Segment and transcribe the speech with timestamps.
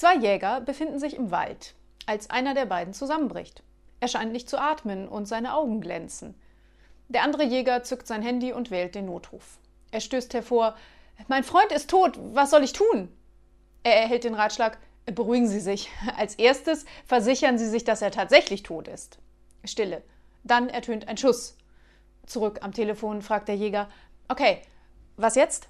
[0.00, 1.74] Zwei Jäger befinden sich im Wald,
[2.06, 3.62] als einer der beiden zusammenbricht.
[4.00, 6.40] Er scheint nicht zu atmen und seine Augen glänzen.
[7.08, 9.58] Der andere Jäger zückt sein Handy und wählt den Notruf.
[9.90, 10.74] Er stößt hervor
[11.28, 13.14] Mein Freund ist tot, was soll ich tun?
[13.82, 15.90] Er erhält den Ratschlag Beruhigen Sie sich.
[16.16, 19.18] Als erstes versichern Sie sich, dass er tatsächlich tot ist.
[19.64, 20.02] Stille.
[20.44, 21.58] Dann ertönt ein Schuss.
[22.24, 23.90] Zurück am Telefon fragt der Jäger
[24.28, 24.62] Okay,
[25.18, 25.68] was jetzt?